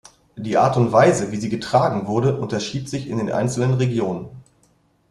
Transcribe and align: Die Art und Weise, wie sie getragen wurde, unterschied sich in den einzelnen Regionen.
Die 0.35 0.57
Art 0.57 0.77
und 0.77 0.91
Weise, 0.91 1.31
wie 1.31 1.37
sie 1.37 1.49
getragen 1.49 2.07
wurde, 2.07 2.35
unterschied 2.39 2.89
sich 2.89 3.07
in 3.07 3.19
den 3.19 3.31
einzelnen 3.31 3.75
Regionen. 3.75 4.29